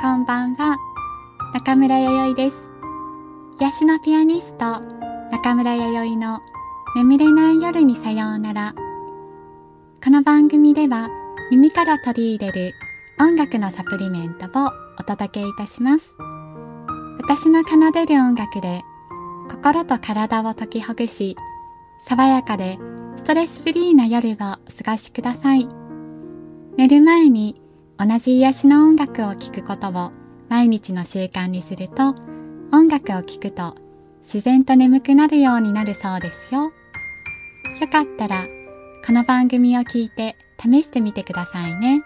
[0.00, 0.78] こんばんは。
[1.52, 2.56] 中村弥生です。
[3.60, 4.80] 癒しのピアニスト、
[5.30, 6.40] 中村弥生の
[6.96, 8.74] 眠れない夜にさようなら。
[10.02, 11.10] この番組では
[11.50, 12.72] 耳から取り入れる
[13.20, 16.14] 音楽のサプリメントをお届けいたします。
[17.18, 18.82] 私の奏でる音楽で
[19.50, 21.36] 心と体を解きほぐし、
[22.06, 22.78] 爽やかで
[23.18, 24.58] ストレスフリーな夜をお過
[24.92, 25.68] ごしください。
[26.78, 27.61] 寝る前に
[27.98, 30.12] 同じ癒しの音楽を聴くことを
[30.48, 32.14] 毎日の習慣にすると
[32.72, 33.76] 音楽を聴くと
[34.22, 36.72] 自然と眠くなるようになるそうですよ。
[37.80, 38.46] よかったら
[39.06, 42.04] この番組を聞いて試してみてくださいね。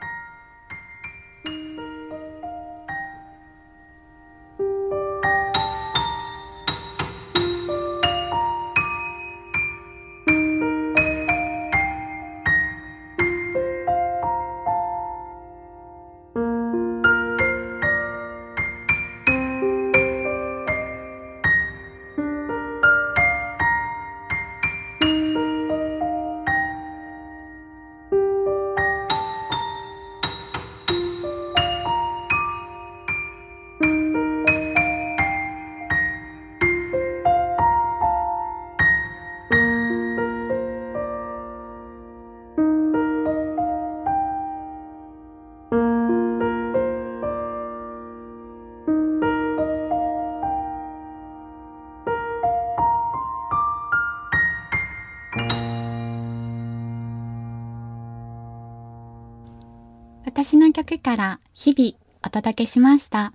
[60.46, 63.33] 私の曲から日々お届けしました。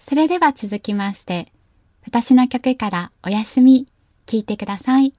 [0.00, 1.52] それでは続きまして、
[2.06, 3.86] 私の曲からおやすみ
[4.24, 5.12] 聴いてください。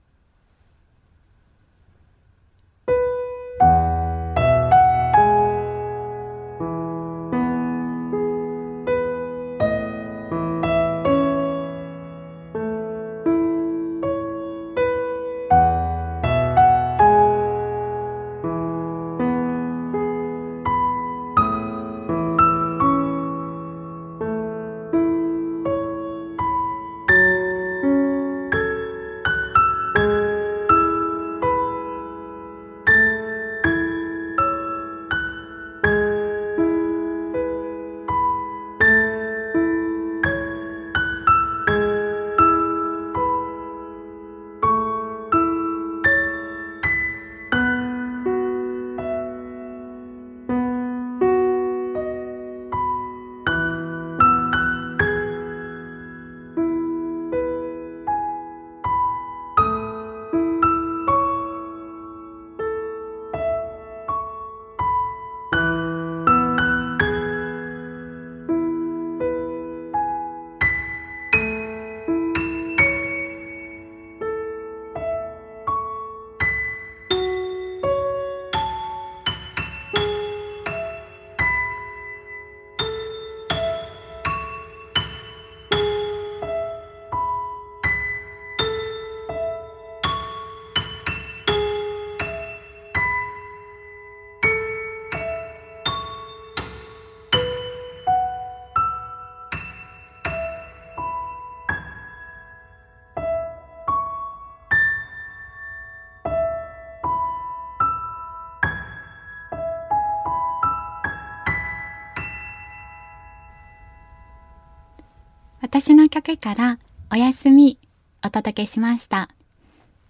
[115.77, 116.79] 私の曲から
[117.11, 117.77] お休み
[118.23, 119.27] お届けしました。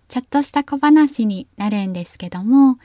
[0.10, 2.78] ちょっとした小話になるんですけども、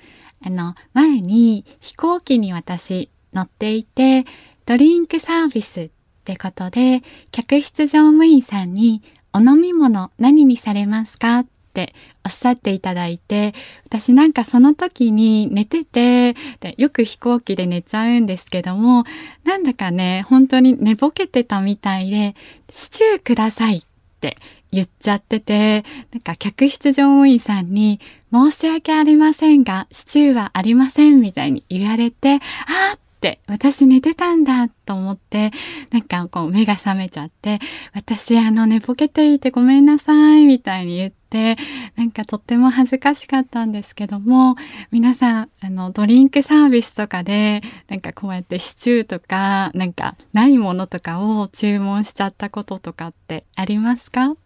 [0.43, 4.25] あの、前に飛行機に私乗っていて、
[4.65, 5.91] ドリンクサービスっ
[6.25, 9.03] てことで、客室乗務員さんに
[9.35, 11.95] お飲み物何にされますかっって
[12.27, 13.55] おっしゃっていただいて、
[13.87, 16.35] 私なんかその時に寝てて、
[16.77, 19.05] よく飛行機で寝ちゃうんですけども、
[19.45, 22.35] なんだかね、本当に寝ぼけてたみたいで、
[22.71, 23.83] シチューくださいっ
[24.21, 24.37] て
[24.73, 28.01] 言っちゃってて、なんか客室乗務員さんに、
[28.33, 33.01] 申し訳ありませんが、シチューはありませんみたいに言われて、あーっ
[33.47, 35.51] 私寝てたんだと思って、
[35.91, 37.59] なんかこう目が覚めちゃって、
[37.93, 41.57] 私あの寝ぼけていてごめんなさいみたいに言って、
[41.97, 44.57] なんかとっても恥ずかしかったんですけども、
[44.91, 54.25] 皆さん、あのドリンクサービスとかで、なんかこうやってシチューとか、なんかないものとかを注文しちゃったこととかってありますか？
[54.25, 54.37] よ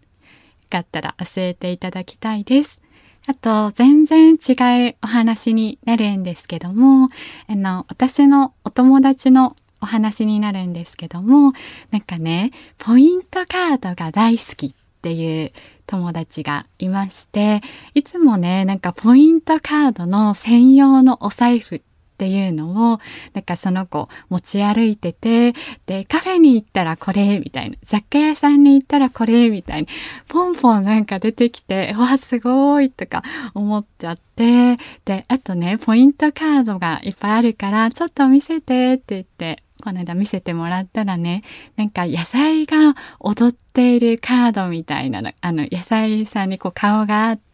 [0.68, 2.82] かったら教えていただきたいです。
[3.26, 7.08] あと、全然違うお話になるんですけども、
[7.48, 11.52] あの、私のお友達のお話になるんですけども、
[11.90, 15.52] なんかね、ポイントカードが大好きっていう
[15.86, 17.62] 友達がいまして、
[17.94, 22.98] いつもね、なんかポイントカードの専用のお財布ってっていうのを、
[23.32, 25.52] なんかその子持ち歩いてて、
[25.86, 27.76] で、カフェに行ったらこれ、みたいな。
[27.84, 29.88] 雑貨屋さんに行ったらこれ、みたいな。
[30.28, 33.24] ポンポンなんか出てきて、わ、すごいとか
[33.54, 41.42] 思っちゃって、で、あとね、ポイントカードがいっぱいあるから、ちょっと見せてって言って、この間見せてもらったらね、
[41.76, 47.53] なんか野菜が踊っているカードみたいなの、あの、野菜さんにこう顔があって、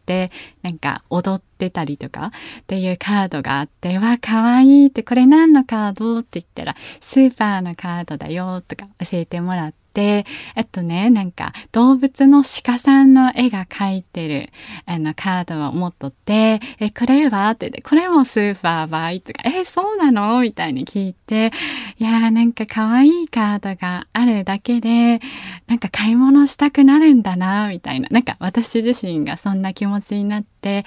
[0.62, 14.50] なんか踊ってたりとかっていうカードがあって、わ、かわいいって、これ何のカードって言ったら、スーパーのカードだよとか教えてもらって、あとね、なんか動物の鹿さんの絵が描いてる
[14.86, 17.50] あのカードを持っとって、え、これは？
[17.50, 20.40] ってってこれもスーパーバイとか、え、そうなの？
[20.40, 21.50] みたいに聞いて、
[21.98, 25.20] いやーなんか可愛いカードがあるだけで、
[25.66, 28.08] なんか買い物したくなるんだな、みたいな。
[28.10, 30.84] なんか私自身がそんな気持ちになって、で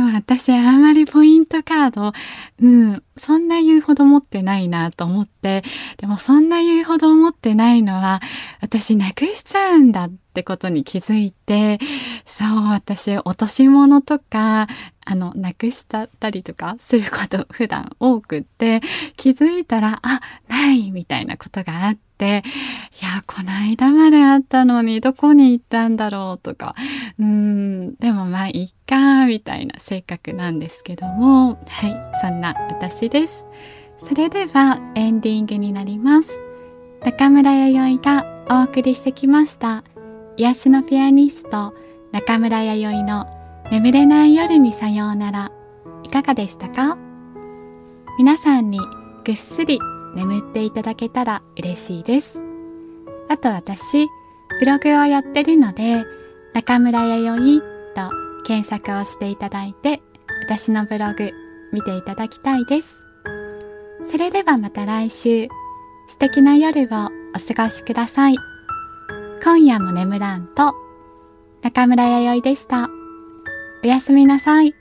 [0.00, 2.12] も私あんまりポイントカード、
[2.62, 5.62] うん、そんな言うほど持ってないなと思って、
[5.96, 8.20] でもそんな言うほど持ってないのは、
[8.60, 11.78] 私なくしちゃうんだってことに気づいて、
[12.26, 14.68] そう、私落とし物とか、
[15.10, 18.82] あの、なくしたったりとかすること普段多くって、
[19.16, 22.42] 気づいたら、あ、ないみたいなことがあって、
[23.00, 26.74] いや、この間まであったのにどこに行ったんだろうとか、
[27.18, 33.46] うーん、でもまあいっか、みたいな性格なんですけども、はい、そんな私です。
[34.06, 36.28] それではエンディングになります。
[37.02, 39.84] 中村弥生がお送りしてきました。
[40.36, 41.72] 癒しのピアニスト、
[42.12, 43.37] 中村弥生の
[43.70, 45.52] 眠れない夜にさようなら、
[46.02, 46.96] いかがでしたか？
[48.16, 48.80] 皆さんに
[49.24, 49.78] ぐっすり
[50.14, 52.40] 眠っていただけたら嬉しいです。
[53.28, 54.08] あと私、
[54.58, 56.04] ブログをやってるので、
[56.54, 57.60] 中村弥生
[57.94, 58.10] と
[58.44, 60.00] 検索をしていただいて、
[60.48, 61.30] 私のブログ
[61.70, 62.96] 見ていただきたいです。
[64.10, 65.48] それではまた来週、
[66.08, 68.36] 素敵な夜をお過ごしください。
[69.44, 70.74] 今夜も眠らんと、
[71.60, 72.88] 中村弥生でした。
[73.82, 74.74] おやすみなさい。